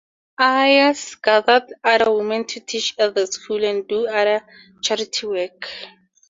[0.39, 4.41] Ayres gathered other women to teach at the school and do other
[4.81, 5.67] charity work.